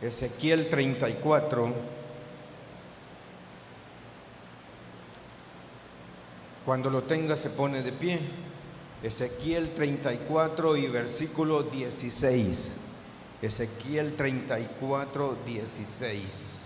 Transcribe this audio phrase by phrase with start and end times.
[0.00, 1.74] Ezequiel 34.
[6.64, 8.20] Cuando lo tenga se pone de pie.
[9.02, 12.76] Ezequiel 34 y versículo 16.
[13.42, 16.60] Ezequiel 34, 16.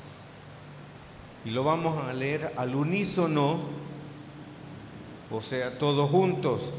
[1.44, 3.60] Y lo vamos a leer al unísono,
[5.30, 6.72] o sea, todos juntos.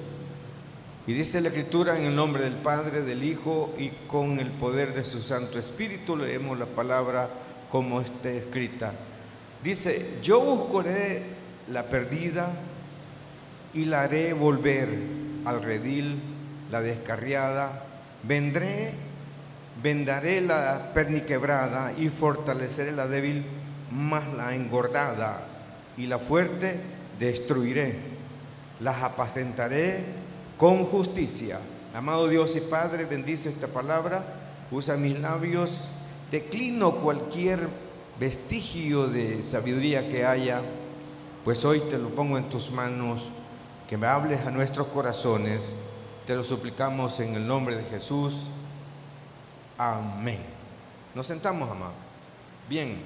[1.06, 4.94] Y dice la escritura en el nombre del Padre, del Hijo y con el poder
[4.94, 7.30] de su Santo Espíritu, leemos la palabra
[7.70, 8.94] como está escrita.
[9.62, 11.24] Dice, yo buscaré
[11.70, 12.54] la perdida
[13.74, 14.98] y la haré volver
[15.44, 16.22] al redil,
[16.72, 17.84] la descarriada,
[18.24, 18.94] vendré,
[19.82, 23.44] vendaré la perniquebrada y fortaleceré la débil,
[23.92, 25.48] más la engordada
[25.98, 26.80] y la fuerte
[27.20, 27.96] destruiré,
[28.80, 30.23] las apacentaré
[30.58, 31.60] con justicia.
[31.94, 34.24] Amado Dios y Padre, bendice esta palabra,
[34.72, 35.88] usa mis labios,
[36.32, 37.68] declino cualquier
[38.20, 40.62] vestigio de sabiduría que haya,
[41.44, 43.30] pues hoy te lo pongo en tus manos,
[43.88, 45.74] que me hables a nuestros corazones,
[46.26, 48.48] te lo suplicamos en el nombre de Jesús.
[49.78, 50.40] Amén.
[51.14, 51.94] Nos sentamos, amado.
[52.70, 53.02] Bien.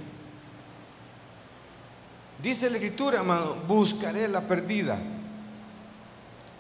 [2.42, 5.02] Dice la escritura, amado, buscaré la perdida.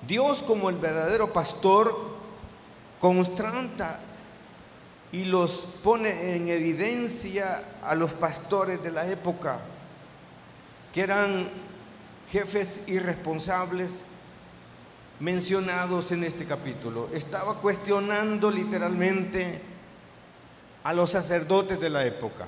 [0.05, 1.97] Dios como el verdadero pastor
[2.99, 3.99] constranta
[5.11, 9.59] y los pone en evidencia a los pastores de la época,
[10.93, 11.49] que eran
[12.29, 14.05] jefes irresponsables
[15.19, 17.09] mencionados en este capítulo.
[17.13, 19.61] Estaba cuestionando literalmente
[20.83, 22.47] a los sacerdotes de la época.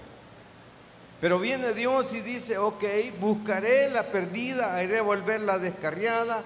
[1.19, 2.83] Pero viene Dios y dice, ok,
[3.19, 6.43] buscaré la perdida, haré volver la descarriada,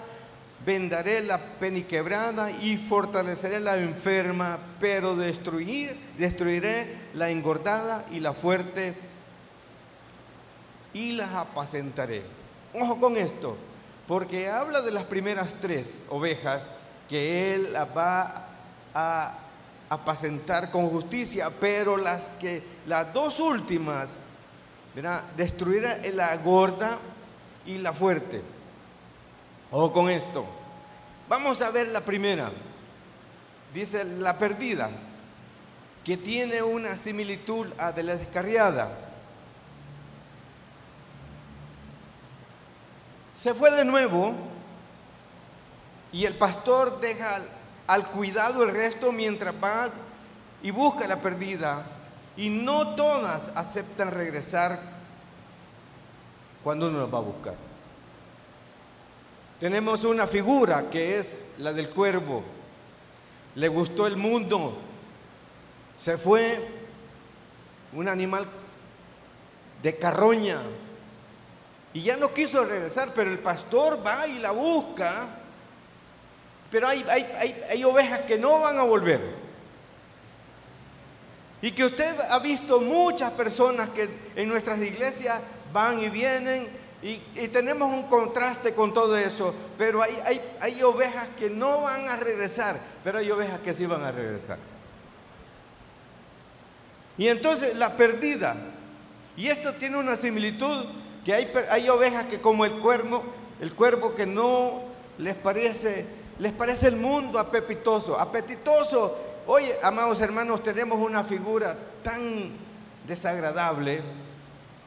[0.65, 8.93] vendaré la peniquebrada y fortaleceré la enferma, pero destruir, destruiré la engordada y la fuerte
[10.93, 12.23] y las apacentaré.
[12.73, 13.57] Ojo con esto,
[14.07, 16.69] porque habla de las primeras tres ovejas
[17.09, 18.47] que él las va
[18.93, 19.37] a
[19.89, 24.17] apacentar con justicia, pero las que las dos últimas,
[24.95, 25.23] ¿verdad?
[25.35, 26.97] destruirá la gorda
[27.65, 28.41] y la fuerte.
[29.75, 30.45] Ojo con esto.
[31.27, 32.51] Vamos a ver la primera.
[33.73, 34.91] Dice la perdida,
[36.03, 38.95] que tiene una similitud a de la descarriada.
[43.33, 44.35] Se fue de nuevo
[46.11, 47.39] y el pastor deja
[47.87, 49.89] al cuidado el resto mientras va
[50.61, 51.83] y busca la perdida.
[52.37, 54.79] Y no todas aceptan regresar
[56.63, 57.72] cuando uno los va a buscar.
[59.63, 62.43] Tenemos una figura que es la del cuervo.
[63.55, 64.77] Le gustó el mundo.
[65.95, 66.67] Se fue
[67.93, 68.45] un animal
[69.81, 70.63] de carroña.
[71.93, 75.29] Y ya no quiso regresar, pero el pastor va y la busca.
[76.69, 79.21] Pero hay, ovejas que no van a volver.
[81.61, 85.39] Y que usted ha visto muchas personas que en nuestras iglesias
[85.71, 91.27] van y vienen y, tenemos un contraste con todo eso, pero hay, hay, hay ovejas
[91.37, 94.57] que no van a regresar, pero hay ovejas que sí van a regresar.
[97.17, 98.55] Y entonces la perdida,
[99.35, 100.85] y esto tiene una similitud,
[101.25, 103.21] que hay, hay ovejas que como el cuervo,
[103.59, 104.83] el cuervo que no
[105.17, 106.05] les parece,
[106.39, 109.17] les parece el mundo apetitoso, apetitoso.
[109.45, 112.51] Oye, amados hermanos, tenemos una figura tan
[113.05, 114.01] desagradable,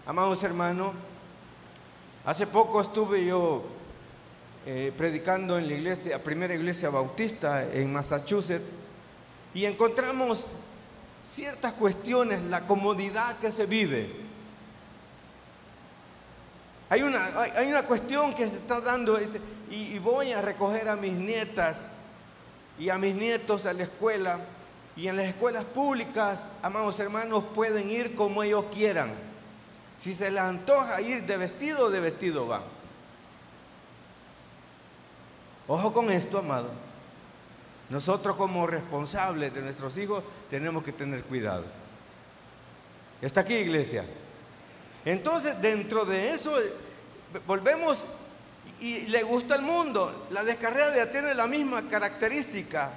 [0.07, 0.95] amados hermanos,
[2.27, 3.63] Hace poco estuve yo
[4.67, 8.65] eh, predicando en la iglesia, primera iglesia bautista en Massachusetts,
[9.55, 10.49] y encontramos
[11.23, 14.11] ciertas cuestiones, la comodidad que se vive.
[16.89, 20.89] Hay una, hay una cuestión que se está dando, este, y, y voy a recoger
[20.89, 21.87] a mis nietas
[22.77, 24.41] y a mis nietos a la escuela,
[24.97, 29.26] y en las escuelas públicas, amados hermanos, pueden ir como ellos quieran.
[29.99, 32.63] Si se le antoja ir de vestido, de vestido va.
[35.69, 36.71] Ojo con esto, amado.
[37.89, 41.65] Nosotros como responsables de nuestros hijos tenemos que tener cuidado.
[43.23, 44.05] ¿Está aquí, iglesia?
[45.05, 46.57] Entonces, dentro de eso,
[47.47, 48.05] volvemos
[48.81, 50.27] y le gusta el mundo.
[50.31, 52.93] La descarriada tiene la misma característica.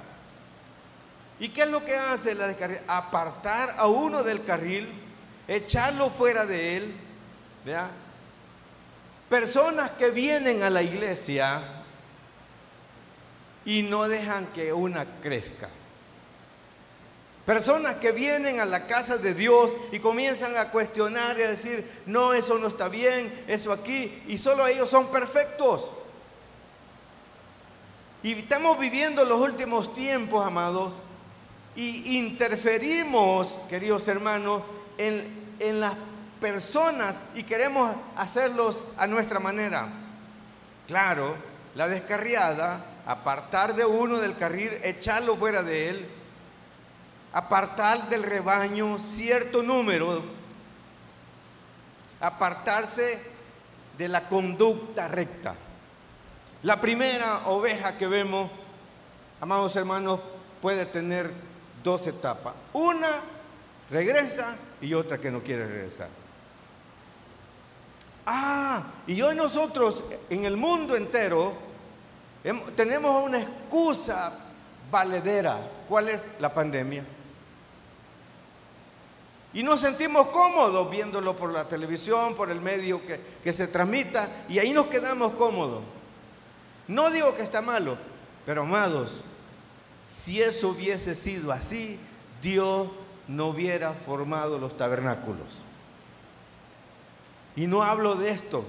[1.38, 2.84] ¿Y qué es lo que hace la descarriada?
[2.88, 4.88] Apartar a uno del carril
[5.50, 6.94] echarlo fuera de él.
[9.28, 11.60] Personas que vienen a la iglesia
[13.64, 15.68] y no dejan que una crezca.
[17.44, 21.84] Personas que vienen a la casa de Dios y comienzan a cuestionar y a decir,
[22.06, 25.90] no, eso no está bien, eso aquí, y solo ellos son perfectos.
[28.22, 30.92] Y estamos viviendo los últimos tiempos, amados,
[31.74, 34.62] y interferimos, queridos hermanos,
[35.00, 35.94] en, las
[36.40, 39.88] personas y queremos hacerlos a nuestra manera.
[40.86, 41.36] Claro,
[41.74, 46.10] la descarriada, apartar de uno del carril, echarlo fuera de él,
[47.32, 50.22] apartar del rebaño cierto número,
[52.20, 53.22] apartarse
[53.96, 55.54] de la conducta recta.
[56.62, 58.50] La primera oveja que vemos,
[59.40, 60.20] amados hermanos,
[60.60, 61.32] puede tener
[61.82, 62.54] dos etapas.
[62.72, 63.20] Una
[63.90, 66.08] regresa y otra que no quiere regresar.
[68.26, 71.54] Ah, y hoy nosotros en el mundo entero
[72.76, 74.32] tenemos una excusa
[74.90, 75.58] valedera.
[75.88, 77.04] ¿Cuál es la pandemia?
[79.52, 84.44] Y nos sentimos cómodos viéndolo por la televisión, por el medio que, que se transmita,
[84.48, 85.82] y ahí nos quedamos cómodos.
[86.86, 87.98] No digo que está malo,
[88.46, 89.20] pero amados,
[90.04, 91.98] si eso hubiese sido así,
[92.40, 92.88] Dios
[93.30, 95.62] no hubiera formado los tabernáculos.
[97.54, 98.64] Y no hablo de esto,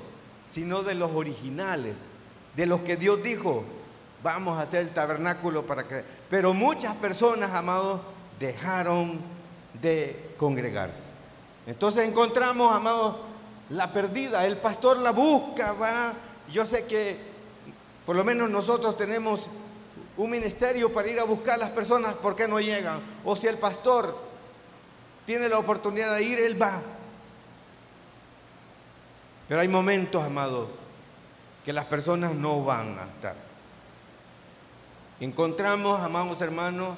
[0.45, 2.05] sino de los originales,
[2.55, 3.63] de los que Dios dijo,
[4.21, 6.03] vamos a hacer el tabernáculo para que...
[6.29, 8.01] Pero muchas personas, amados,
[8.39, 9.19] dejaron
[9.81, 11.07] de congregarse.
[11.65, 13.17] Entonces encontramos, amados,
[13.69, 14.45] la perdida.
[14.45, 16.13] El pastor la busca, va.
[16.51, 17.17] Yo sé que
[18.05, 19.47] por lo menos nosotros tenemos
[20.17, 23.01] un ministerio para ir a buscar a las personas, ¿por qué no llegan?
[23.25, 24.31] O si el pastor
[25.25, 26.81] tiene la oportunidad de ir, él va.
[29.47, 30.69] Pero hay momentos, amado,
[31.65, 33.35] que las personas no van a estar.
[35.19, 36.97] Encontramos, amados hermanos,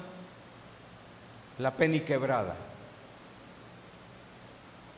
[1.58, 2.56] la quebrada.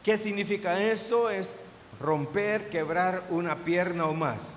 [0.04, 1.30] ¿Qué significa esto?
[1.30, 1.58] Es
[2.00, 4.54] romper, quebrar una pierna o más.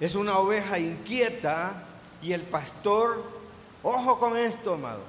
[0.00, 1.82] Es una oveja inquieta
[2.22, 3.22] y el pastor,
[3.82, 5.02] ojo con esto, amado.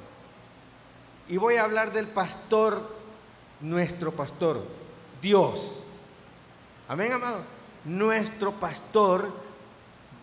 [1.28, 2.88] Y voy a hablar del pastor,
[3.60, 4.64] nuestro pastor,
[5.22, 5.84] Dios.
[6.88, 7.40] Amén, amado.
[7.84, 9.32] Nuestro pastor,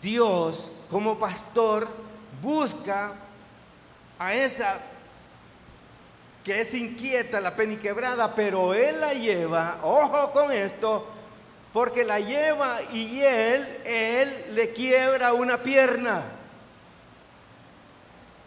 [0.00, 1.88] Dios, como pastor,
[2.40, 3.14] busca
[4.18, 4.80] a esa
[6.44, 11.06] que es inquieta, la peniquebrada, pero él la lleva, ojo con esto,
[11.72, 16.22] porque la lleva y él, él le quiebra una pierna.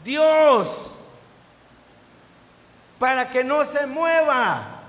[0.04, 0.94] Dios,
[3.00, 4.81] para que no se mueva.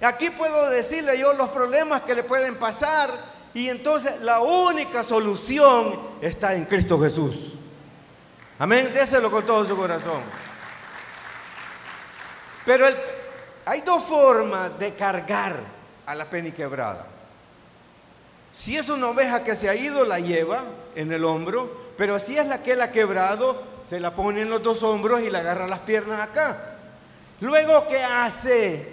[0.00, 3.10] Aquí puedo decirle yo los problemas que le pueden pasar
[3.54, 7.52] y entonces la única solución está en Cristo Jesús.
[8.58, 10.22] Amén, déselo con todo su corazón.
[12.64, 12.86] Pero
[13.64, 15.56] hay dos formas de cargar
[16.06, 17.06] a la quebrada.
[18.52, 20.64] Si es una oveja que se ha ido, la lleva
[20.94, 24.50] en el hombro, pero si es la que la ha quebrado, se la pone en
[24.50, 26.78] los dos hombros y la agarra las piernas acá.
[27.40, 28.92] Luego, ¿qué hace?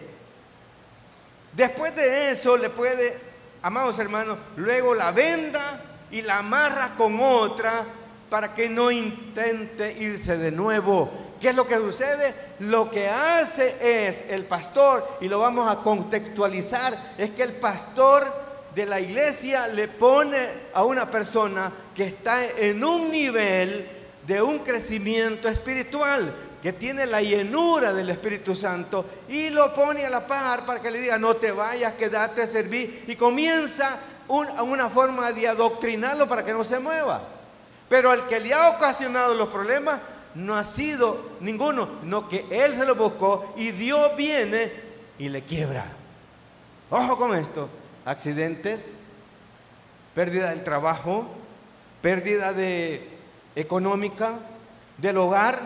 [1.54, 3.18] Después de eso le puede,
[3.64, 7.84] amados hermanos, luego la venda y la amarra con otra
[8.30, 11.10] para que no intente irse de nuevo.
[11.42, 12.36] ¿Qué es lo que sucede?
[12.60, 18.49] Lo que hace es el pastor, y lo vamos a contextualizar, es que el pastor
[18.80, 20.38] de la iglesia le pone
[20.74, 23.86] a una persona que está en un nivel
[24.26, 30.10] de un crecimiento espiritual que tiene la llenura del Espíritu Santo y lo pone a
[30.10, 34.90] la par para que le diga, no te vayas, quédate a servir y comienza una
[34.90, 37.22] forma de adoctrinarlo para que no se mueva.
[37.90, 40.00] Pero el que le ha ocasionado los problemas
[40.36, 44.72] no ha sido ninguno, no que él se lo buscó y Dios viene
[45.18, 45.86] y le quiebra.
[46.90, 47.68] Ojo con esto,
[48.10, 48.92] accidentes,
[50.16, 51.28] pérdida del trabajo,
[52.02, 53.08] pérdida de
[53.56, 54.40] económica,
[54.98, 55.60] del hogar,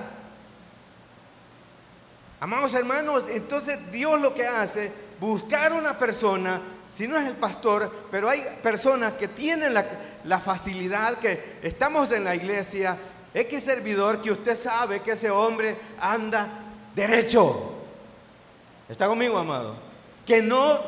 [2.43, 7.89] Amados hermanos, entonces Dios lo que hace, buscar una persona, si no es el pastor,
[8.11, 12.97] pero hay personas que tienen la, facilidad, que estamos en la iglesia,
[13.33, 16.49] X servidor que usted sabe que ese hombre anda
[16.93, 17.75] derecho.
[18.89, 19.77] ¿Está conmigo, amado?
[20.25, 20.81] Que no,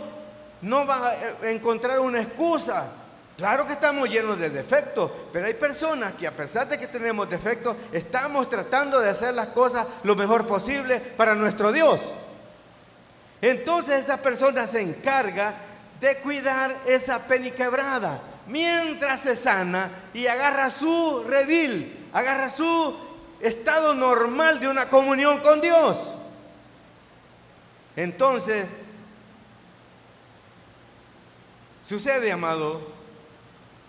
[0.66, 2.92] no va a encontrar una excusa
[3.38, 7.30] Claro que estamos llenos de defectos, pero hay personas que a pesar de que tenemos
[7.30, 12.14] defectos, estamos tratando de hacer las cosas lo mejor posible para nuestro Dios.
[13.42, 15.54] Entonces esa persona se encarga
[16.00, 22.96] de cuidar esa peniquebrada mientras se sana y agarra su redil, agarra su
[23.42, 26.10] estado normal de una comunión con Dios.
[27.98, 28.66] Entonces,
[31.86, 32.82] sucede, amado,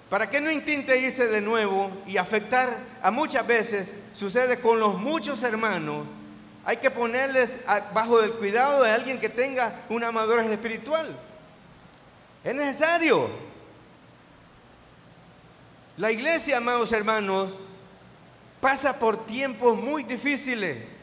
[0.09, 5.01] para que no intente irse de nuevo y afectar a muchas veces, sucede con los
[5.01, 6.07] muchos hermanos,
[6.65, 7.59] hay que ponerles
[7.93, 11.17] bajo el cuidado de alguien que tenga una madurez espiritual.
[12.45, 13.31] Es necesario.
[15.97, 17.55] La iglesia, amados hermanos,
[18.61, 20.96] pasa por tiempos muy difíciles.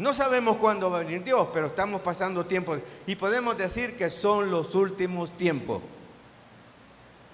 [0.00, 4.10] No sabemos cuándo va a venir Dios, pero estamos pasando tiempos y podemos decir que
[4.10, 5.82] son los últimos tiempos.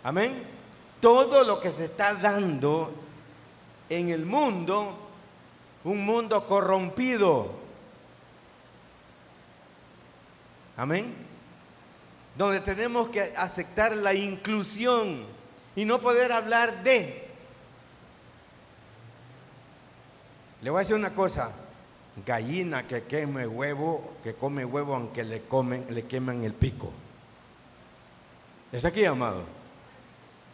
[0.03, 0.43] Amén.
[1.01, 2.93] Todo lo que se está dando
[3.89, 4.99] en el mundo,
[5.85, 7.53] un mundo corrompido.
[10.77, 11.27] Amén
[12.37, 15.25] donde tenemos que aceptar la inclusión
[15.75, 17.27] y no poder hablar de.
[20.61, 21.51] Le voy a decir una cosa,
[22.25, 26.93] gallina que queme huevo, que come huevo aunque le comen, le queman el pico.
[28.73, 29.45] ¿Está aquí, amado?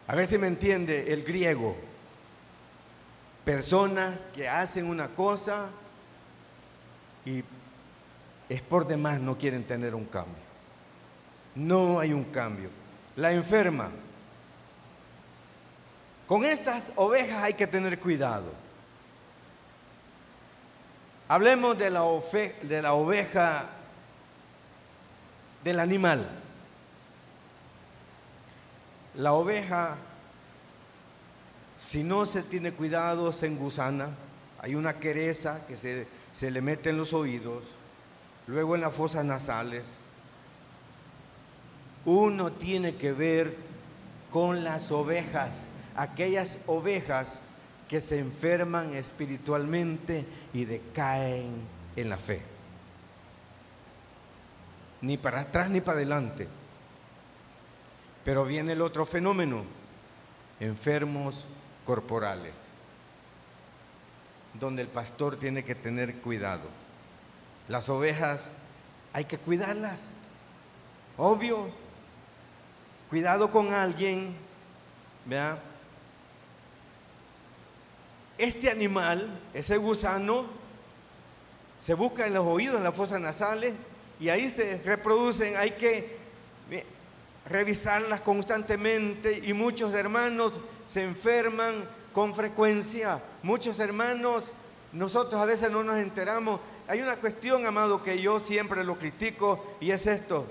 [0.07, 1.77] A ver si me entiende el griego.
[3.45, 5.69] Personas que hacen una cosa
[7.25, 7.43] y
[8.49, 10.53] es por demás no quieren tener un cambio
[11.55, 12.71] no hay un cambio.
[13.17, 13.91] La enferma.
[16.27, 18.53] Con estas ovejas hay que tener cuidado.
[21.33, 22.05] Hablemos de la,
[22.61, 23.65] de la oveja
[25.65, 26.29] del animal.
[29.15, 29.97] La oveja,
[31.79, 34.11] si no se tiene cuidado, se engusana.
[34.59, 37.65] Hay una quereza que se, se le mete en los oídos,
[38.47, 39.87] luego en las fosas nasales,
[42.05, 43.57] uno tiene que ver
[44.31, 45.65] con las ovejas,
[45.97, 47.41] aquellas ovejas
[47.93, 51.53] que se enferman espiritualmente y decaen
[51.95, 52.41] en la fe.
[55.03, 56.49] Ni para atrás ni para adelante.
[58.25, 59.65] Pero viene el otro fenómeno,
[60.59, 61.45] enfermos
[61.85, 62.55] corporales,
[64.59, 66.71] donde el pastor tiene que tener cuidado.
[67.69, 68.53] Las ovejas
[69.13, 70.07] hay que cuidarlas,
[71.19, 71.69] obvio,
[73.11, 74.35] Cuidado con alguien,
[75.27, 75.72] vea.
[78.43, 80.47] Este animal, ese gusano,
[81.79, 83.73] se busca en los oídos, en las fosas nasales,
[84.19, 85.57] y ahí se reproducen.
[85.57, 86.17] Hay que
[87.49, 93.23] revisarlas constantemente y muchos hermanos se enferman con frecuencia.
[93.45, 94.51] Muchos hermanos,
[94.93, 96.59] nosotros a veces no nos enteramos.
[96.89, 100.49] Hay una cuestión, amado, que yo siempre lo critico y es esto.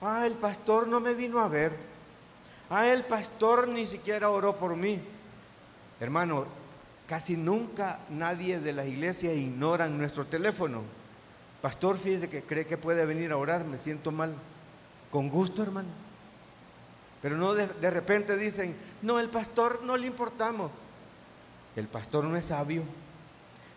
[0.00, 1.72] Ah, el pastor no me vino a ver.
[2.70, 5.00] Ah, el pastor ni siquiera oró por mí.
[5.98, 6.61] Hermano,
[7.12, 10.80] casi nunca nadie de las iglesias ignora nuestro teléfono.
[11.60, 14.34] Pastor, fíjese que cree que puede venir a orar, me siento mal.
[15.10, 15.90] Con gusto, hermano.
[17.20, 20.70] Pero no de, de repente dicen, no, el pastor no le importamos.
[21.76, 22.82] El pastor no es sabio,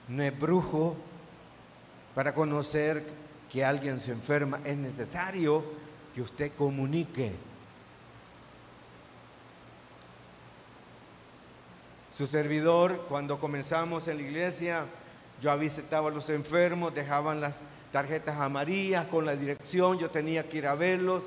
[0.08, 0.96] no es brujo
[2.14, 3.06] para conocer
[3.52, 4.62] que alguien se enferma.
[4.64, 5.62] Es necesario
[6.14, 7.34] que usted comunique
[12.16, 14.86] Su servidor, cuando comenzamos en la iglesia,
[15.42, 17.60] yo visitaba a los enfermos, dejaban las
[17.92, 21.24] tarjetas amarillas con la dirección, yo tenía que ir a verlos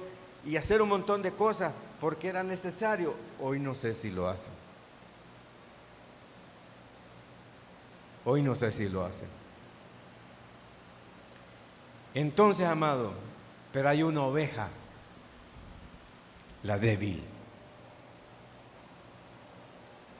[0.47, 3.14] y hacer un montón de cosas porque era necesario.
[3.38, 4.50] Hoy no sé si lo hacen.
[8.25, 9.28] Hoy no sé si lo hacen.
[12.14, 13.12] Entonces, amado,
[13.75, 14.71] pero hay una oveja,
[16.62, 17.23] la débil.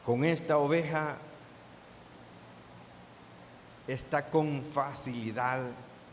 [0.09, 1.19] Con esta oveja
[3.87, 5.67] está con facilidad,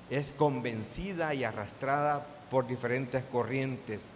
[0.09, 4.11] es convencida y arrastrada por diferentes corrientes.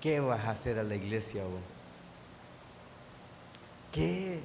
[0.00, 1.60] ¿Qué vas a hacer a la iglesia vos?
[3.90, 4.38] ¿Qué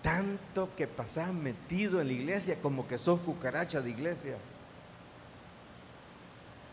[0.00, 4.36] tanto que pasás metido en la iglesia como que sos cucaracha de iglesia?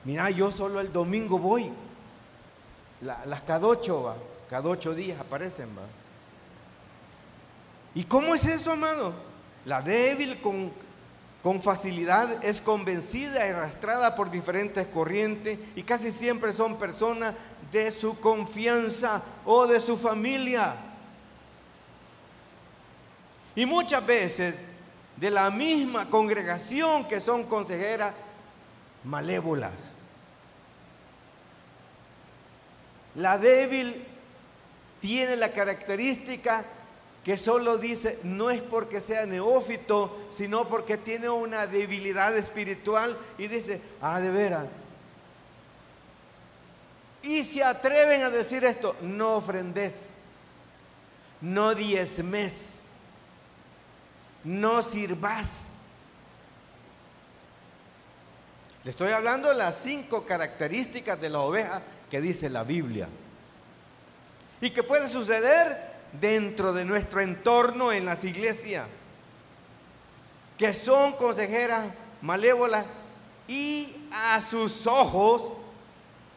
[0.06, 1.72] Mira, yo solo el domingo voy.
[3.02, 4.16] las cada ocho,
[4.48, 6.01] cada ocho días aparecen, va.
[7.94, 9.14] ¿Y cómo es eso, amado?
[9.66, 10.72] La débil con,
[11.44, 17.36] con facilidad es convencida y arrastrada por diferentes corrientes y casi siempre son personas
[17.72, 20.76] de su confianza o de su familia.
[23.56, 24.56] Y muchas veces
[25.18, 28.14] de la misma congregación que son consejeras
[29.04, 29.90] malévolas.
[33.16, 34.06] La débil
[35.02, 36.64] tiene la característica
[37.24, 43.48] que solo dice, no es porque sea neófito, sino porque tiene una debilidad espiritual y
[43.48, 44.66] dice, ah, de veras.
[47.22, 50.16] Y se atreven a decir esto, no ofrendes,
[51.42, 52.86] no diezmes,
[54.44, 55.74] no sirvas.
[58.84, 63.08] Le estoy hablando de las cinco características de la oveja que dice la Biblia.
[64.60, 68.88] Y que puede suceder dentro de nuestro entorno en las iglesias,
[70.58, 71.86] que son consejeras
[72.22, 72.86] malévolas
[73.48, 75.52] y a sus ojos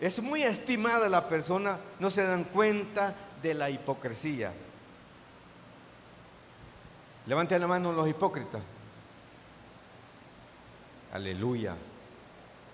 [0.00, 4.52] es muy estimada la persona, no se dan cuenta de la hipocresía.
[7.26, 8.62] Levanten la mano los hipócritas.
[11.12, 11.76] Aleluya.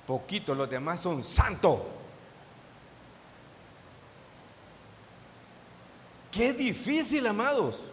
[0.07, 1.78] Poquito, los demás son santos.
[6.30, 7.84] Qué difícil, amados.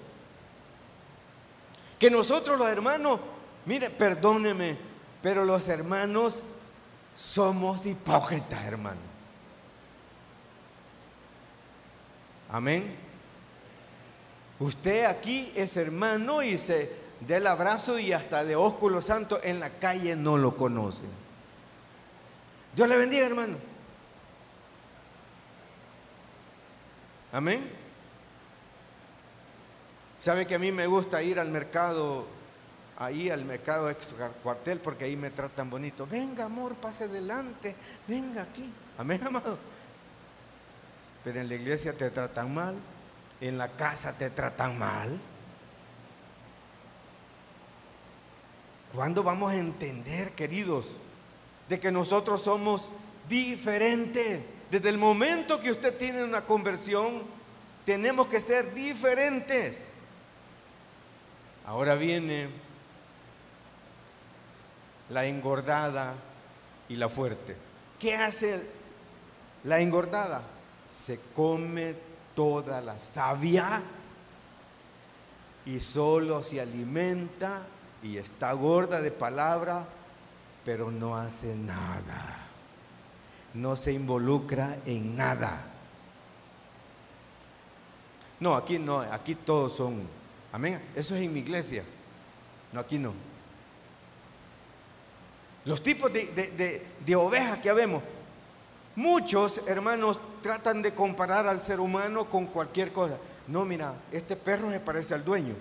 [1.99, 3.19] Que nosotros los hermanos,
[3.65, 4.77] mire, perdóneme,
[5.21, 6.43] pero los hermanos
[7.15, 9.01] somos hipócritas, hermano.
[12.49, 12.95] Amén.
[14.59, 16.91] Usted aquí es hermano y se
[17.27, 21.03] da el abrazo y hasta de ósculo santo en la calle no lo conoce.
[22.75, 23.57] Dios le bendiga, hermano.
[27.31, 27.76] Amén.
[30.19, 32.25] ¿Sabe que a mí me gusta ir al mercado,
[32.97, 36.07] ahí al mercado ex cuartel, porque ahí me tratan bonito?
[36.07, 37.75] Venga, amor, pase adelante,
[38.07, 38.71] venga aquí.
[38.97, 39.57] Amén, amado.
[41.23, 42.75] Pero en la iglesia te tratan mal,
[43.41, 45.19] en la casa te tratan mal.
[48.95, 50.87] ¿Cuándo vamos a entender, queridos,
[51.69, 52.89] de que nosotros somos
[53.29, 54.41] diferentes?
[54.71, 57.21] Desde el momento que usted tiene una conversión,
[57.85, 59.79] tenemos que ser diferentes.
[61.67, 62.47] Ahora viene
[65.09, 66.15] la engordada
[66.87, 67.57] y la fuerte.
[67.99, 68.61] ¿Qué hace
[69.65, 70.43] la engordada?
[70.87, 71.93] Se come
[72.33, 73.83] toda la savia
[75.65, 77.63] y solo se alimenta
[78.01, 79.85] y está gorda de palabra,
[80.63, 82.47] pero no hace nada.
[83.53, 85.65] No se involucra en nada.
[88.39, 90.16] No, aquí no, aquí todos son
[90.57, 90.81] Amén.
[90.95, 91.83] Eso es en mi iglesia.
[92.73, 93.13] No, aquí no.
[95.65, 98.01] Los tipos de, ovejas que vemos.
[98.95, 103.19] Muchos hermanos tratan de comparar al ser humano con cualquier cosa.
[103.47, 105.53] No, mira, este perro se parece al dueño.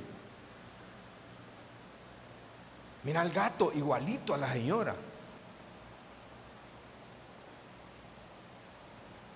[3.04, 4.96] Mira al gato, igualito a la señora.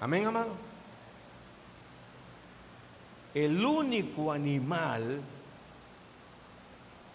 [0.01, 0.55] Amén, amado.
[3.35, 5.21] El único animal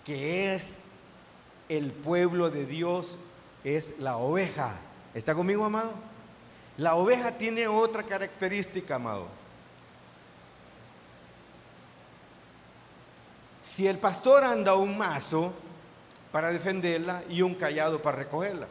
[0.05, 0.77] que es
[1.67, 3.17] el pueblo de Dios,
[3.63, 4.79] es la oveja.
[5.15, 5.91] ¿Está conmigo, amado?
[6.77, 9.27] La oveja tiene otra característica, amado.
[13.63, 15.51] Si el pastor anda un mazo
[16.31, 18.67] para defenderla y un callado para recogerla.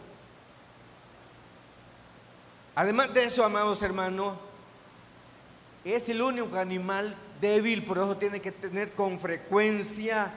[2.77, 4.37] Además de eso, amados hermanos,
[5.85, 10.33] es el único animal débil, por eso tiene que tener con frecuencia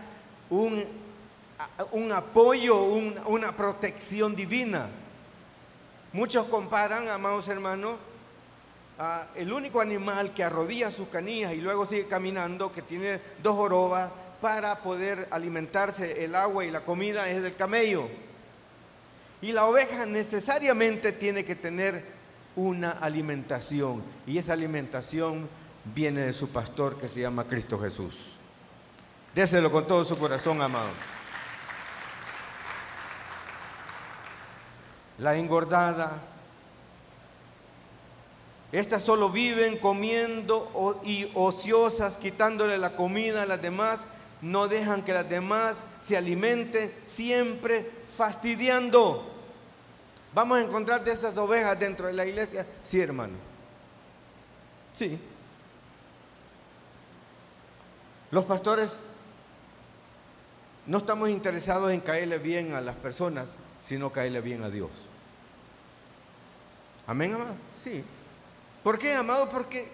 [0.50, 0.84] un,
[1.92, 4.88] un apoyo, una protección divina.
[6.14, 7.98] Muchos comparan, amados hermanos,
[9.00, 13.56] a el único animal que arrodilla sus canillas y luego sigue caminando, que tiene dos
[13.56, 18.08] jorobas para poder alimentarse el agua y la comida es del camello.
[19.42, 22.04] Y la oveja necesariamente tiene que tener
[22.56, 25.48] una alimentación y esa alimentación
[25.94, 28.37] viene de su pastor que se llama Cristo Jesús.
[29.38, 30.90] Déselo con todo su corazón, amado.
[35.20, 36.24] La engordada.
[38.72, 44.08] Estas solo viven comiendo y ociosas, quitándole la comida a las demás.
[44.42, 49.24] No dejan que las demás se alimenten, siempre fastidiando.
[50.34, 52.66] ¿Vamos a encontrar de esas ovejas dentro de la iglesia?
[52.82, 53.36] Sí, hermano.
[54.96, 55.20] Sí.
[58.32, 59.00] Los pastores
[60.88, 63.48] no estamos interesados en caerle bien a las personas,
[63.84, 64.90] sino caerle bien a Dios.
[67.06, 67.56] Amén, amado.
[67.76, 68.04] Sí.
[68.84, 69.50] ¿Por qué, amado?
[69.50, 69.90] Porque,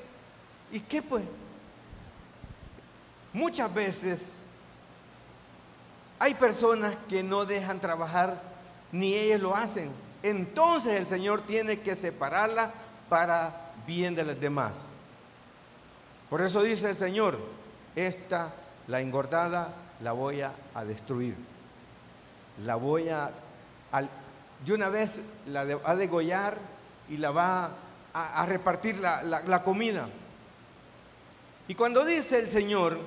[0.71, 1.23] ¿y qué pues?
[3.33, 4.43] Muchas veces
[6.19, 8.39] hay personas que no dejan trabajar,
[8.91, 9.91] ni ellos lo hacen.
[10.21, 12.71] Entonces el Señor tiene que separarla
[13.09, 14.81] para bien de las demás.
[16.29, 17.39] Por eso dice el Señor,
[17.95, 18.53] esta
[18.87, 20.53] la engordada la voy a,
[20.85, 21.35] destruir.
[22.63, 23.31] La voy a,
[24.65, 26.57] de una vez la de, a degollar
[27.09, 27.71] y la va
[28.13, 30.07] a, repartir la, comida.
[31.67, 32.99] Y cuando dice el Señor,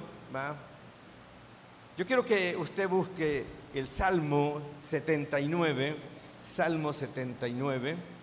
[1.97, 3.45] yo quiero que usted busque
[3.75, 5.97] el Salmo 79,
[6.43, 8.16] Salmo 79.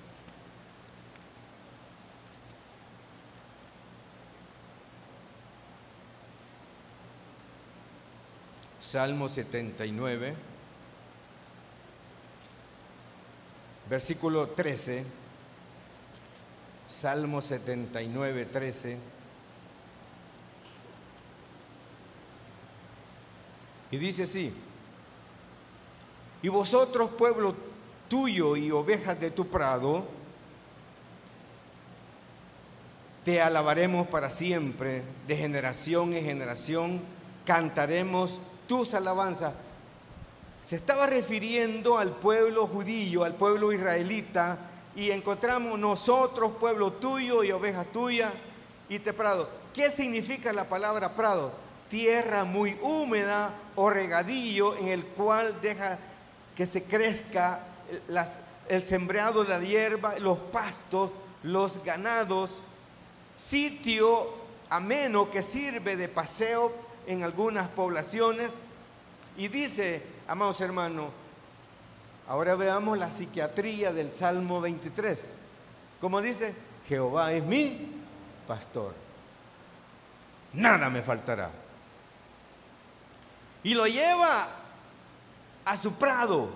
[8.83, 10.35] Salmo 79,
[13.89, 15.05] versículo 13.
[16.85, 18.97] Salmo 79, 13.
[23.89, 24.53] Y dice así,
[26.41, 27.55] y vosotros pueblo
[28.09, 30.05] tuyo y ovejas de tu prado,
[33.23, 37.01] te alabaremos para siempre, de generación en generación,
[37.45, 39.53] cantaremos tus alabanzas.
[40.61, 44.57] Se estaba refiriendo al pueblo judío, al pueblo israelita,
[44.95, 48.33] y encontramos nosotros, pueblo tuyo y oveja tuya,
[48.89, 49.49] y te prado.
[49.73, 51.51] ¿Qué significa la palabra prado?
[51.89, 55.99] Tierra muy húmeda o regadillo en el cual deja
[56.55, 57.61] que se crezca
[58.69, 62.51] el sembrado, la hierba, los pastos, los ganados,
[63.35, 64.29] sitio
[64.69, 66.71] ameno que sirve de paseo
[67.07, 68.59] en algunas poblaciones.
[69.37, 71.09] Y dice, amados hermanos,
[72.27, 75.33] ahora veamos la psiquiatría del Salmo 23.
[75.99, 76.53] Como dice,
[76.87, 77.91] Jehová es mi
[78.47, 78.93] pastor.
[80.53, 81.49] Nada me faltará.
[83.63, 84.49] Y lo lleva
[85.65, 86.49] a su prado.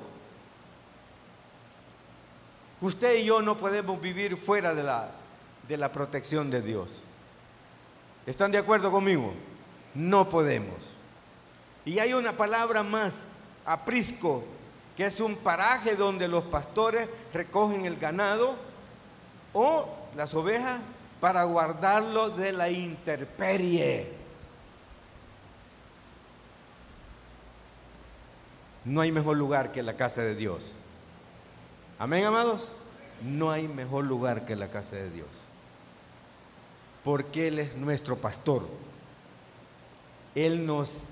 [2.82, 5.10] Usted y yo no podemos vivir fuera de la,
[5.68, 7.02] de la protección de Dios.
[8.26, 9.34] ¿Están de acuerdo conmigo?
[9.98, 10.76] No podemos.
[11.84, 13.30] Y hay una palabra más,
[13.66, 14.44] aprisco,
[14.96, 18.56] que es un paraje donde los pastores recogen el ganado
[19.54, 20.80] o las ovejas
[21.20, 24.12] para guardarlo de la intemperie.
[28.86, 30.74] No hay mejor lugar que la casa de Dios.
[31.98, 32.72] Amén, amados.
[33.24, 35.28] No hay mejor lugar que la casa de Dios.
[37.04, 38.68] Porque Él es nuestro pastor.
[40.38, 41.06] Él nos,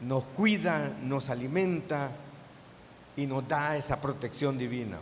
[0.00, 2.12] nos cuida, nos alimenta
[3.16, 5.00] y nos da esa protección divina.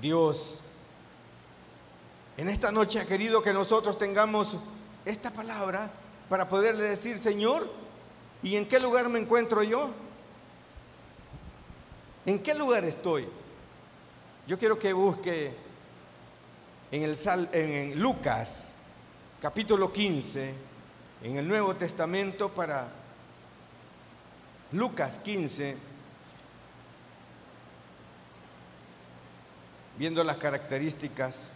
[0.00, 0.62] Dios,
[2.38, 4.56] en esta noche ha querido que nosotros tengamos
[5.04, 5.90] esta palabra
[6.30, 7.70] para poderle decir, Señor,
[8.42, 9.90] ¿y en qué lugar me encuentro yo?
[12.24, 13.28] ¿En qué lugar estoy?
[14.50, 15.52] Yo quiero que busque
[16.90, 18.74] en, Lucas
[19.40, 20.54] capítulo 15,
[21.22, 22.88] en el Nuevo Testamento para
[24.72, 25.76] Lucas 15,
[29.96, 31.50] viendo las características,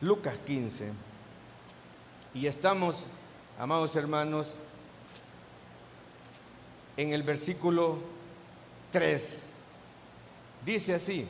[0.00, 0.92] Lucas 15,
[2.34, 3.08] y estamos,
[3.58, 4.58] amados hermanos,
[6.96, 7.98] en el versículo
[8.92, 9.54] 3.
[10.64, 11.26] Dice así,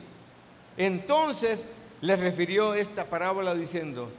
[0.79, 1.65] entonces
[1.99, 4.09] le refirió esta parábola diciendo,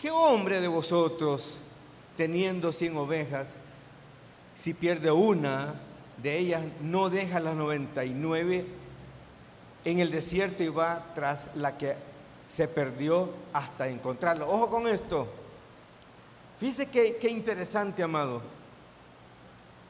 [0.00, 1.58] ¿qué hombre de vosotros,
[2.16, 3.54] teniendo cien ovejas,
[4.56, 5.76] si pierde una
[6.20, 8.66] de ellas, no deja las 99
[9.84, 11.94] en el desierto y va tras la que
[12.48, 14.44] se perdió hasta encontrarla?
[14.44, 15.28] Ojo con esto.
[16.58, 18.42] Fíjese qué, qué interesante, amado.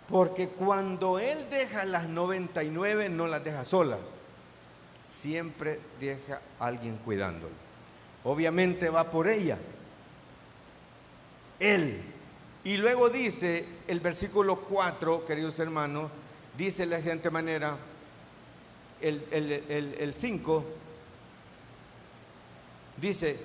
[0.09, 4.01] Porque cuando Él deja las 99, no las deja solas
[5.13, 7.53] siempre deja a alguien cuidándolo.
[8.25, 9.59] Obviamente va por ella.
[11.61, 12.01] Él.
[12.65, 16.11] Y luego dice el versículo 4, queridos hermanos,
[16.57, 17.77] dice de la siguiente manera,
[19.01, 20.65] el 5,
[22.97, 23.37] dice,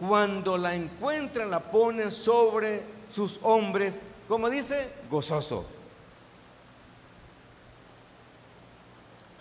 [0.00, 5.68] cuando la encuentra la pone sobre sus hombres, como dice, gozoso.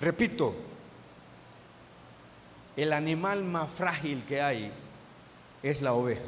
[0.02, 0.54] Repito,
[2.76, 4.72] el animal más frágil que hay
[5.62, 6.22] es la oveja.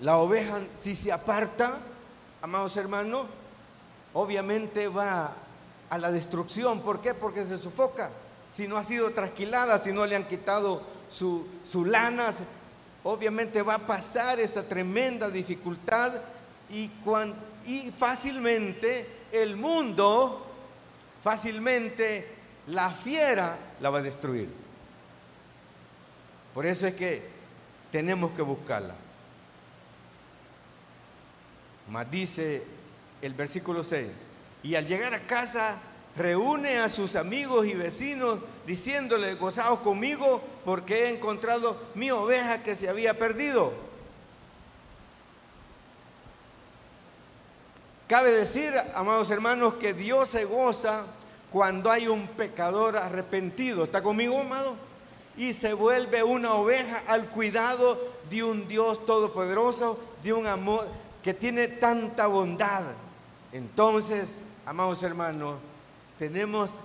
[0.00, 1.78] La oveja, si se aparta,
[2.42, 3.26] amados hermanos,
[4.12, 5.34] obviamente va
[5.88, 6.80] a la destrucción.
[6.80, 7.14] ¿Por qué?
[7.14, 8.10] Porque se sofoca.
[8.50, 11.84] Si no ha sido trasquilada, si no le han quitado su, su
[13.04, 16.14] obviamente va a pasar esa tremenda dificultad
[16.68, 16.90] y
[17.96, 20.46] fácilmente el mundo,
[21.22, 22.35] fácilmente
[22.68, 24.48] la fiera la va a destruir.
[26.54, 27.22] Por eso es que
[27.92, 28.94] tenemos que buscarla.
[31.88, 32.64] Mas dice
[33.22, 34.08] el versículo 6,
[34.62, 35.76] y al llegar a casa
[36.16, 42.74] reúne a sus amigos y vecinos diciéndole, gozaos conmigo porque he encontrado mi oveja que
[42.74, 43.72] se había perdido.
[48.08, 51.06] Cabe decir, amados hermanos, que Dios se goza
[51.50, 53.84] cuando hay un pecador arrepentido.
[53.84, 54.76] ¿Está conmigo, amado?
[55.36, 57.98] Y se vuelve una oveja al cuidado
[58.30, 60.86] de un Dios todopoderoso, de un amor
[61.22, 62.84] que tiene tanta bondad.
[63.52, 65.58] Entonces, amados hermanos,
[66.18, 66.80] tenemos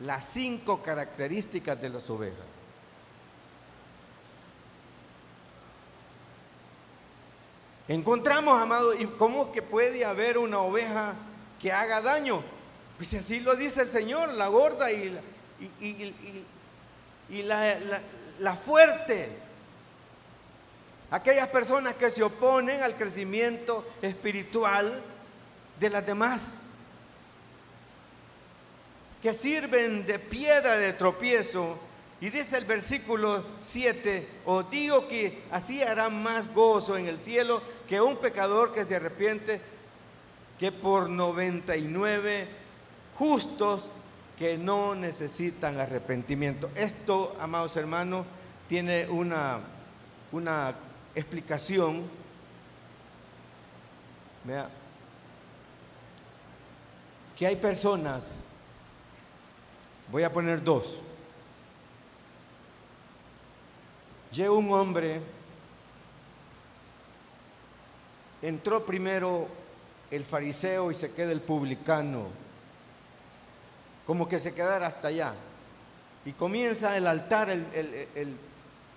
[0.00, 2.46] las cinco características de las ovejas.
[7.88, 11.14] Encontramos, amado, ¿y cómo que puede haber una oveja
[11.60, 12.42] que haga daño?
[13.00, 15.18] Pues así lo dice el Señor, la gorda y,
[17.30, 17.78] la,
[18.40, 19.38] la fuerte.
[21.10, 25.02] Aquellas personas que se oponen al crecimiento espiritual
[25.80, 26.52] de las demás
[29.22, 31.78] que sirven de piedra de tropiezo.
[32.20, 37.62] Y dice el versículo 7, os digo que así hará más gozo en el cielo
[37.88, 39.58] que un pecador que se arrepiente
[40.58, 42.59] que por 99
[43.20, 43.88] justos
[44.36, 46.70] que no necesitan arrepentimiento.
[46.74, 48.26] Esto, amados hermanos,
[48.68, 49.60] tiene una,
[50.32, 50.74] una
[51.14, 52.02] explicación.
[54.42, 54.68] Vea,
[57.36, 58.40] que hay personas
[60.10, 60.98] Voy a poner dos.
[64.32, 65.20] Llega un hombre,
[68.42, 69.46] entró primero
[70.10, 72.26] el fariseo y se queda el publicano,
[74.10, 75.34] como que se quedara hasta allá.
[76.24, 78.36] Y comienza el altar, el, el,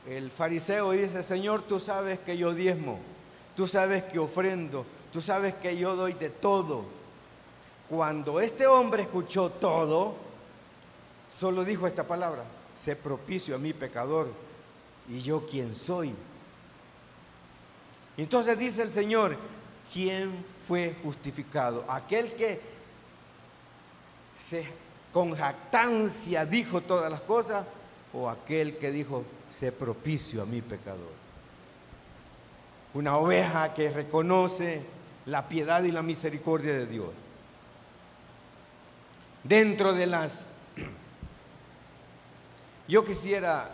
[0.09, 2.97] el fariseo y dice, Señor, tú sabes que yo diezmo,
[3.55, 6.85] tú sabes que ofrendo, tú sabes que yo doy de todo.
[7.87, 10.15] Cuando este hombre escuchó todo,
[11.29, 14.31] Solo dijo esta palabra, sé propicio a mi pecador
[15.07, 16.11] y yo quién soy.
[18.17, 19.37] Entonces dice el Señor,
[19.93, 21.85] ¿quién fue justificado?
[21.87, 22.59] Aquel que
[24.39, 24.65] se,
[25.13, 27.65] con jactancia dijo todas las cosas
[28.11, 31.13] o aquel que dijo, sé propicio a mi pecador.
[32.95, 34.83] Una oveja que reconoce
[35.27, 37.09] la piedad y la misericordia de Dios.
[39.43, 40.47] Dentro de las
[42.87, 43.69] yo quisiera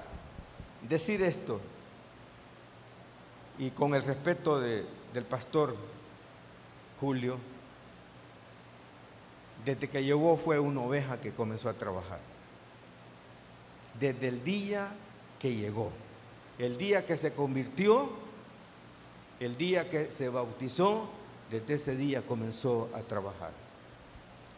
[0.87, 1.61] decir esto,
[3.57, 5.75] y con el respeto del pastor
[6.99, 7.37] Julio,
[9.73, 12.19] desde que llegó fue una oveja que comenzó a trabajar.
[13.99, 14.89] Desde el día
[15.39, 15.91] que llegó,
[16.57, 18.09] el día que se convirtió,
[19.39, 21.09] el día que se bautizó,
[21.49, 23.51] desde ese día comenzó a trabajar.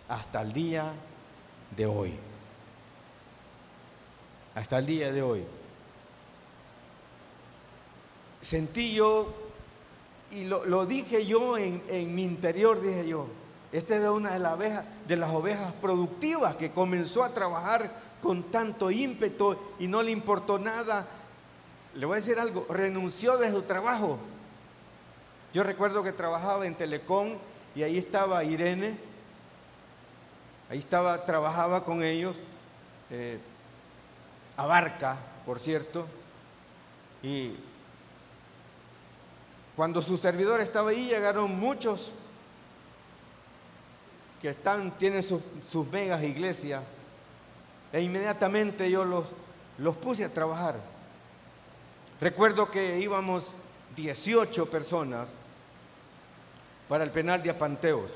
[0.10, 0.94] Hasta el día
[1.76, 2.14] de hoy
[4.56, 5.44] hasta el día de hoy.
[8.42, 9.34] Sentí yo,
[10.32, 13.28] y lo, dije yo en, mi interior, dije yo,
[13.72, 18.92] esta es una de ovejas, de las ovejas productivas que comenzó a trabajar con tanto
[18.92, 21.08] ímpetu y no le importó nada.
[21.96, 24.20] Le voy a decir algo, renunció de su trabajo.
[25.54, 27.38] Yo recuerdo que trabajaba en Telecom
[27.74, 28.98] y ahí estaba Irene,
[30.70, 32.36] ahí estaba, trabajaba con ellos.
[33.10, 33.40] Eh,
[34.58, 36.06] Abarca, por cierto,
[37.24, 37.56] y
[39.76, 42.12] cuando su servidor estaba ahí llegaron muchos
[44.42, 45.42] que están, tienen sus,
[45.92, 46.82] megas iglesias
[47.94, 49.26] e inmediatamente yo los,
[49.78, 50.80] los puse a trabajar.
[52.20, 53.52] Recuerdo que íbamos
[53.96, 55.34] 18 personas
[56.88, 58.12] para el penal de Apanteos,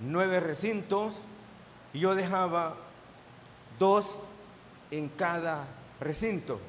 [0.00, 1.14] nueve recintos,
[1.92, 2.76] y yo dejaba
[3.78, 4.20] dos
[4.90, 5.66] en cada
[6.00, 6.60] recinto.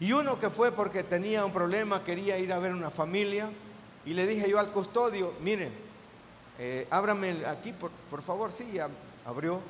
[0.00, 3.50] Y uno que fue porque tenía un problema, quería ir a ver una familia,
[4.08, 5.68] y le dije yo al custodio, mire,
[6.58, 8.78] eh, ábrame aquí, por, por, favor, sí,
[9.26, 9.60] abrió.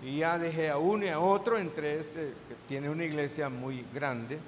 [0.00, 3.84] Y ya dejé a uno y a otro, entre ese que tiene una iglesia muy
[3.92, 4.38] grande.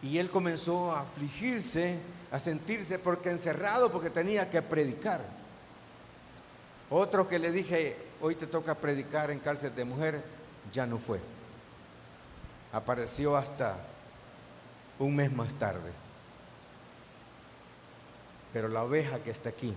[0.00, 1.98] Y él comenzó a afligirse,
[2.30, 5.24] a sentirse porque encerrado, porque tenía que predicar.
[6.88, 10.22] Otro que le dije, hoy te toca predicar en cárcel de mujer,
[10.72, 11.18] ya no fue.
[12.72, 13.76] Apareció hasta
[15.00, 16.01] un mes más tarde.
[18.52, 19.74] Pero la oveja que está aquí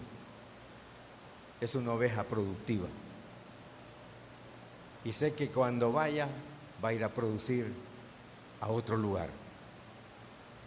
[1.62, 2.88] es una oveja productiva.
[5.06, 6.28] y sé que cuando vaya
[6.84, 7.72] va a ir a producir
[8.60, 9.30] a otro lugar.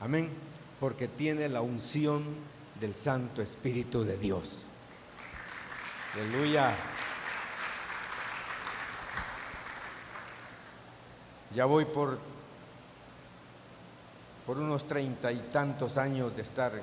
[0.01, 0.31] Amén.
[0.79, 2.25] Porque tiene la unción
[2.81, 4.65] del Santo Espíritu de Dios.
[6.15, 6.73] Aleluya.
[11.53, 12.21] Ya voy por,
[14.47, 16.81] por unos treinta y tantos años de estar,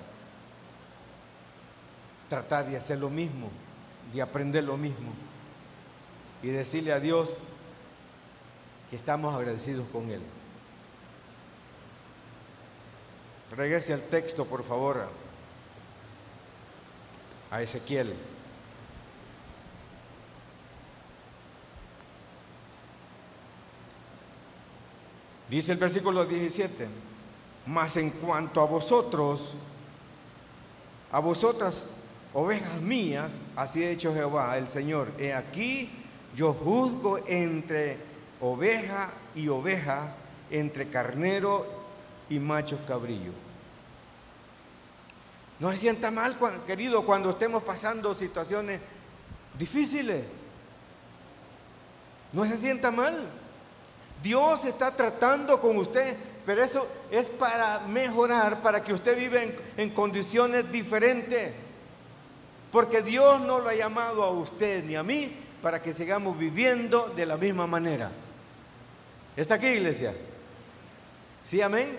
[2.29, 3.49] tratar de hacer lo mismo,
[4.13, 5.13] de aprender lo mismo
[6.41, 7.35] y decirle a Dios
[8.89, 10.21] que estamos agradecidos con Él.
[13.55, 15.07] Regrese al texto, por favor,
[17.51, 18.13] a Ezequiel.
[25.49, 26.88] Dice el versículo 17,
[27.67, 29.53] mas en cuanto a vosotros,
[31.11, 31.85] a vosotras,
[32.35, 35.89] ovejas mías, así ha dicho Jehová el Señor, he aquí
[36.35, 37.97] yo juzgo entre
[38.41, 40.13] oveja y oveja,
[40.51, 41.65] entre carnero
[42.29, 43.31] y macho cabrillo.
[45.59, 48.81] No se sienta mal, querido, cuando estemos pasando situaciones
[49.57, 50.25] difíciles.
[52.33, 53.29] No se sienta mal.
[54.21, 59.39] Dios está tratando con usted, pero eso es para mejorar, para que usted viva
[59.77, 61.53] en, condiciones diferentes.
[62.75, 67.07] Porque Dios no lo ha llamado a usted ni a mí para que sigamos viviendo
[67.15, 68.11] de la misma manera.
[69.38, 70.13] ¿Está aquí, iglesia?
[71.41, 71.97] ¿Sí, amén?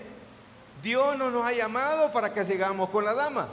[0.83, 3.49] Dios no nos ha llamado para que sigamos con la dama.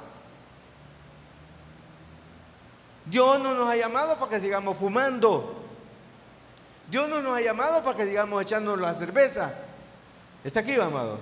[3.07, 5.65] Dios no nos ha llamado para que sigamos fumando.
[6.91, 9.51] Dios no nos ha llamado para que sigamos echándonos la cerveza.
[10.45, 11.21] Está aquí, amado.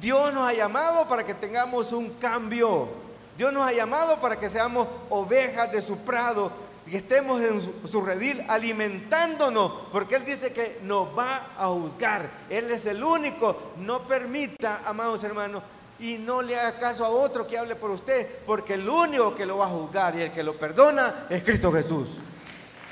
[0.00, 3.05] Dios nos ha llamado para que tengamos un cambio.
[3.36, 6.50] Dios nos ha llamado para que seamos ovejas de su prado
[6.86, 12.30] y estemos en su, redil alimentándonos, porque Él dice que nos va a juzgar.
[12.48, 13.72] Él es el único.
[13.78, 15.64] No permita, amados hermanos,
[15.98, 19.44] y no le haga caso a otro que hable por usted, porque el único que
[19.44, 22.08] lo va a juzgar y el que lo perdona es Cristo Jesús.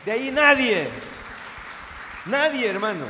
[0.04, 0.88] De ahí nadie.
[2.26, 3.04] Nadie, hermano.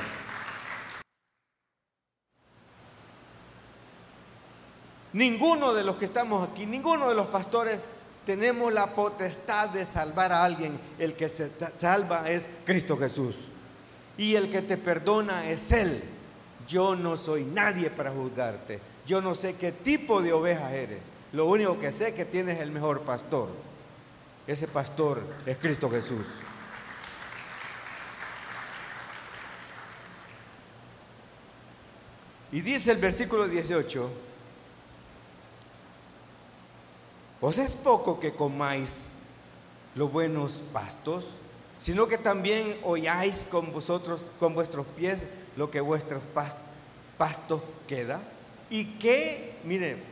[5.15, 7.79] Ninguno de los que estamos aquí, ninguno de los pastores
[8.27, 10.79] tenemos la potestad de salvar a alguien.
[10.99, 13.37] El que se salva es Cristo Jesús.
[14.19, 16.03] Y el que te perdona es Él.
[16.67, 18.81] Yo no soy nadie para juzgarte.
[19.07, 20.99] Yo no sé qué tipo de oveja eres.
[21.33, 23.51] Lo único que sé es que tienes el mejor pastor.
[24.49, 26.27] Ese pastor es Cristo Jesús.
[32.51, 34.11] Y dice el versículo 18,
[37.41, 39.09] ¿os es poco que comáis
[39.95, 41.27] los buenos pastos,
[41.79, 45.19] sino que también oyáis con vosotros, con vuestros pies,
[45.57, 46.23] lo que vuestros
[47.19, 48.21] pastos queda?
[48.71, 50.03] Y que, miren,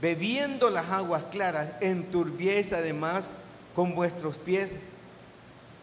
[0.00, 3.30] bebiendo las aguas claras, enturbiéis además
[3.74, 4.76] con vuestros pies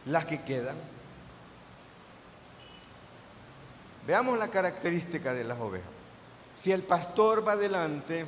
[0.06, 0.76] las que quedan.
[4.06, 5.90] Veamos la característica de las ovejas.
[6.56, 8.26] Si el pastor va adelante,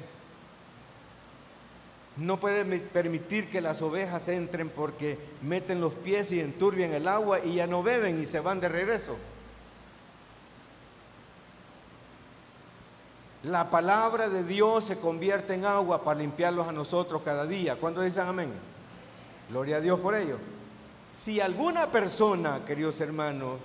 [2.18, 7.40] no puede permitir que las ovejas entren porque meten los pies y enturbian el agua
[7.40, 9.18] y ya no beben y se van de regreso.
[13.44, 17.78] La palabra de Dios se convierte en agua para limpiarlos a nosotros cada día.
[17.78, 18.52] ¿Cuándo dicen amén?
[19.50, 20.38] Gloria a Dios por ello.
[21.10, 23.60] Si alguna persona, queridos hermanos,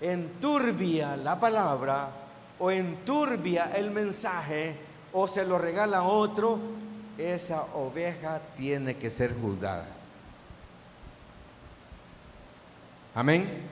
[0.00, 2.08] enturbia la palabra
[2.58, 4.76] o enturbia el mensaje
[5.12, 6.58] o se lo regala a otro,
[7.20, 9.86] esa oveja tiene que ser juzgada.
[13.14, 13.68] Amén.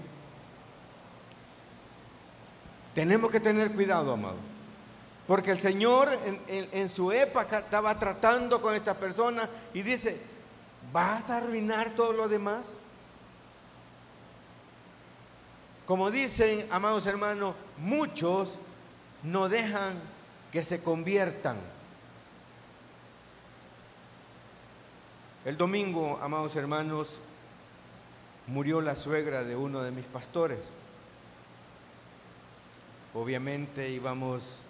[2.95, 4.37] Tenemos que tener cuidado, amado.
[5.27, 10.19] Porque el Señor en, en, su época estaba tratando con estas personas y dice,
[10.93, 12.65] ¿vas a arruinar todo lo demás?
[15.87, 18.59] Como dicen, amados hermanos, muchos
[19.23, 19.95] no dejan
[20.51, 21.59] que se conviertan.
[25.45, 27.21] El domingo, amados hermanos,
[28.47, 30.61] murió la suegra de uno de mis pastores.
[33.15, 34.63] Obviamente íbamos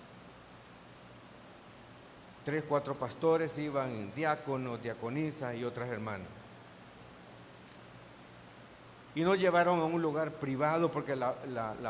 [2.45, 6.29] tres, cuatro pastores, iban diáconos, diaconisas y otras hermanas
[9.19, 11.35] y nos llevaron a un lugar privado porque la,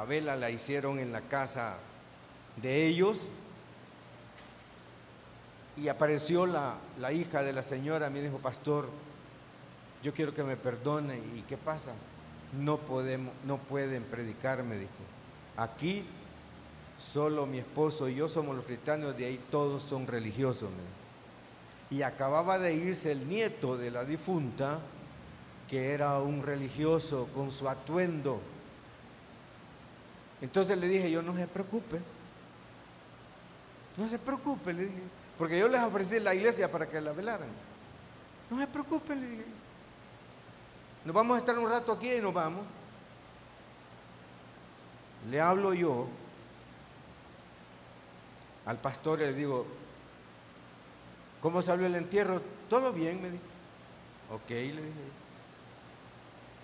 [0.08, 1.76] vela la hicieron en la casa
[2.56, 3.20] de ellos.
[5.80, 8.88] Y apareció la, la, hija de la señora, me dijo, pastor,
[10.02, 11.18] yo quiero que me perdone.
[11.36, 11.92] ¿Y qué pasa?
[12.52, 14.92] no, podemos, no pueden predicar, me dijo.
[15.56, 16.04] Aquí
[16.98, 20.70] solo mi esposo y yo somos los cristianos, de ahí todos son religiosos.
[21.90, 24.80] Y acababa de irse el nieto de la difunta,
[25.68, 28.40] que era un religioso con su atuendo.
[30.40, 31.98] Entonces le dije, yo no se preocupe,
[33.96, 35.02] no se preocupe, le dije,
[35.38, 37.48] porque yo les ofrecí la iglesia para que la velaran.
[38.50, 39.44] No se preocupe, le dije.
[41.04, 42.66] Nos vamos a estar un rato aquí y nos vamos.
[45.30, 46.08] Le hablo yo
[48.66, 49.66] al pastor y le digo,
[51.40, 52.42] ¿cómo salió el entierro?
[52.68, 53.44] Todo bien, me dijo.
[54.30, 55.08] Ok, le dije.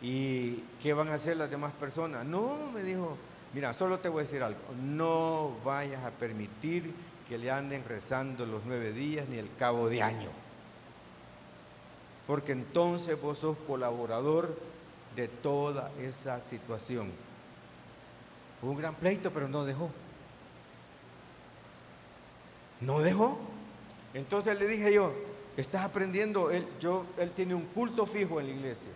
[0.03, 2.27] ¿Y qué van a hacer las demás personas?
[2.27, 3.17] No, me dijo,
[3.55, 6.93] mira, solo te voy a decir algo, no vayas a permitir
[7.29, 10.45] que le anden rezando los nueve días ni el cabo de año
[12.27, 14.59] porque entonces vos sos colaborador
[15.15, 17.13] de toda esa situación.
[18.63, 19.91] Hubo un gran pleito, pero no dejó.
[22.81, 23.39] No dejó.
[24.15, 25.13] Entonces le dije yo,
[25.57, 28.91] estás aprendiendo, él, yo, él tiene un culto fijo en la iglesia,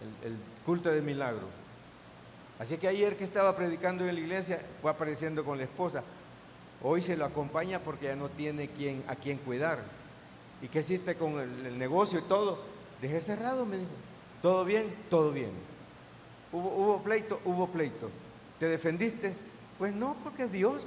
[0.00, 1.48] el, el culto de milagro.
[2.58, 6.02] Así que ayer que estaba predicando en la iglesia, fue apareciendo con la esposa.
[6.82, 8.70] Hoy se lo acompaña porque ya no tiene
[9.06, 9.84] a quien cuidar.
[10.62, 12.58] ¿Y qué hiciste con el, negocio y todo?
[13.00, 13.90] Dejé cerrado, me dijo.
[14.40, 14.94] ¿Todo bien?
[15.08, 15.50] Todo bien.
[16.52, 17.40] ¿Hubo, hubo pleito?
[17.44, 18.10] Hubo pleito.
[18.58, 19.34] ¿Te defendiste?
[19.78, 20.82] Pues no, porque Dios.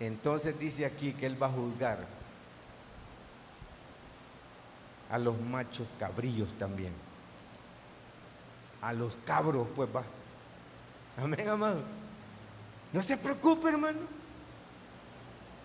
[0.00, 2.06] Entonces dice aquí que Él va a juzgar
[5.10, 6.92] a los machos cabrillos también.
[8.82, 10.04] A los cabros, pues va.
[11.16, 11.80] Amén, amado.
[12.92, 14.00] No se preocupe, hermano.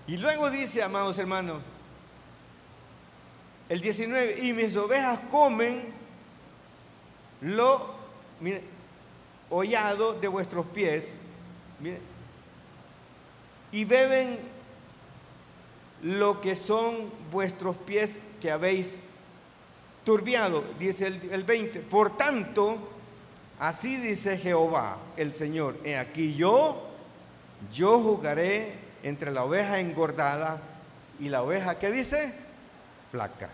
[0.08, 1.62] Y luego dice, amados hermanos,
[3.68, 5.94] el 19, y mis ovejas comen
[7.42, 7.96] lo
[9.50, 11.16] hollado de vuestros pies,
[13.72, 14.40] y beben
[16.02, 18.96] lo que son vuestros pies que habéis
[20.04, 21.82] turbiado, dice el, el 20.
[21.82, 22.99] Por tanto,
[23.60, 26.88] así dice Jehová, el Señor, he aquí yo,
[27.74, 30.62] yo jugaré entre la oveja engordada
[31.20, 32.34] y la oveja que dice
[33.12, 33.50] flaca.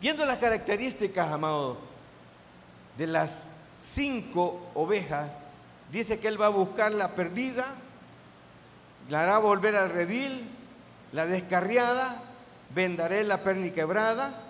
[0.00, 1.78] Viendo las características, amado,
[2.98, 5.30] de las cinco ovejas,
[5.92, 7.66] dice que él va a buscar la perdida,
[9.08, 10.48] la hará volver al redil,
[11.12, 12.20] la descarriada,
[12.74, 14.41] vendaré la perni quebrada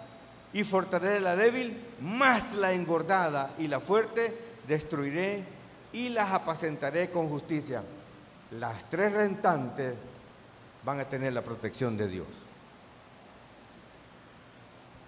[0.52, 4.36] y fortaleceré la débil, más la engordada y la fuerte
[4.66, 5.44] destruiré
[5.92, 7.82] y las apacentaré con justicia.
[8.52, 9.94] Las tres rentantes
[10.84, 12.26] van a tener la protección de Dios.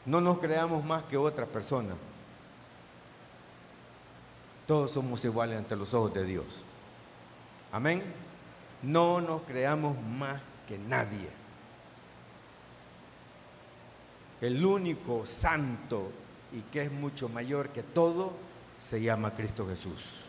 [0.06, 1.94] No nos creamos más que otra persona.
[4.66, 6.62] Todos somos iguales ante los ojos de Dios.
[7.72, 8.02] Amén.
[8.82, 11.43] No nos creamos más que nadie.
[14.40, 16.10] El único santo
[16.52, 18.32] y que es mucho mayor que todo
[18.78, 20.23] se llama Cristo Jesús.